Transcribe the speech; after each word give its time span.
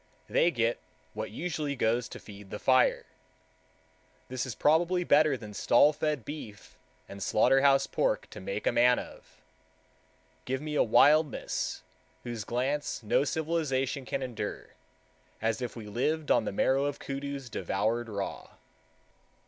They 0.27 0.49
get 0.49 0.79
what 1.13 1.29
usually 1.29 1.75
goes 1.75 2.09
to 2.09 2.17
feed 2.17 2.49
the 2.49 2.57
fire. 2.57 3.05
This 4.29 4.47
is 4.47 4.55
probably 4.55 5.03
better 5.03 5.37
than 5.37 5.53
stall 5.53 5.93
fed 5.93 6.25
beef 6.25 6.75
and 7.07 7.21
slaughterhouse 7.21 7.85
pork 7.85 8.27
to 8.31 8.41
make 8.41 8.65
a 8.65 8.71
man 8.71 8.97
of. 8.97 9.37
Give 10.45 10.59
me 10.59 10.73
a 10.73 10.81
wildness 10.81 11.83
whose 12.23 12.45
glance 12.45 13.03
no 13.03 13.23
civilization 13.23 14.03
can 14.05 14.23
endure,—as 14.23 15.61
if 15.61 15.75
we 15.75 15.85
lived 15.85 16.31
on 16.31 16.45
the 16.45 16.51
marrow 16.51 16.85
of 16.85 16.97
koodoos 16.97 17.47
devoured 17.51 18.09
raw. 18.09 18.47